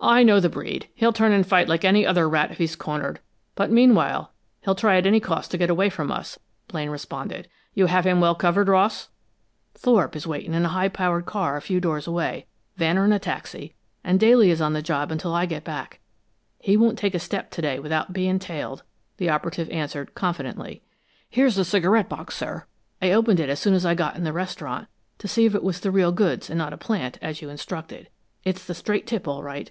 [0.00, 0.88] "I know the breed.
[0.94, 3.18] He'll turn and fight like any other rat if he's cornered,
[3.56, 4.30] but meanwhile
[4.62, 7.48] he'll try at any cost to get away from us," Blaine responded.
[7.74, 9.08] "You have him well covered, Ross?"
[9.74, 12.46] "Thorpe is waiting in a high powered car a few doors away,
[12.78, 15.98] Vanner in a taxi, and Daly is on the job until I get back.
[16.60, 18.84] He won't take a step to day without being tailed,"
[19.16, 20.80] the operative answered, confidently.
[21.28, 22.66] "Here's the cigarette box, sir.
[23.02, 24.86] I opened it as soon as I got in the restaurant,
[25.18, 28.08] to see if it was the real goods and not a plant, as you instructed.
[28.44, 29.70] It's the straight tip, all right.